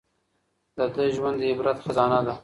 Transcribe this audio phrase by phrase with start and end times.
[0.77, 2.33] د ده ژوند د عبرت خزانه ده